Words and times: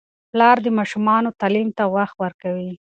پلار 0.31 0.57
د 0.65 0.67
ماشومانو 0.77 1.35
تعلیم 1.39 1.69
ته 1.77 1.83
وخت 1.95 2.15
ورکوي. 2.23 2.71